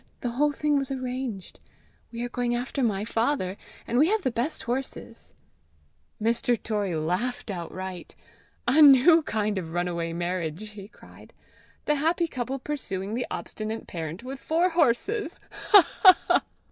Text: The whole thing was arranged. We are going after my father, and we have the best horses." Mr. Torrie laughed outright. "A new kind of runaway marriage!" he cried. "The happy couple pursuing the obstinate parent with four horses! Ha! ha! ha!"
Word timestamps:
The 0.21 0.29
whole 0.29 0.51
thing 0.51 0.79
was 0.79 0.89
arranged. 0.89 1.59
We 2.11 2.23
are 2.23 2.29
going 2.29 2.55
after 2.55 2.81
my 2.81 3.05
father, 3.05 3.55
and 3.85 3.99
we 3.99 4.07
have 4.09 4.23
the 4.23 4.31
best 4.31 4.63
horses." 4.63 5.35
Mr. 6.19 6.57
Torrie 6.59 6.95
laughed 6.95 7.51
outright. 7.51 8.15
"A 8.67 8.81
new 8.81 9.21
kind 9.21 9.59
of 9.59 9.73
runaway 9.73 10.11
marriage!" 10.11 10.69
he 10.71 10.87
cried. 10.87 11.33
"The 11.85 11.93
happy 11.97 12.27
couple 12.27 12.57
pursuing 12.57 13.13
the 13.13 13.27
obstinate 13.29 13.85
parent 13.85 14.23
with 14.23 14.39
four 14.39 14.69
horses! 14.71 15.39
Ha! 15.69 15.87
ha! 16.01 16.17
ha!" 16.27 16.43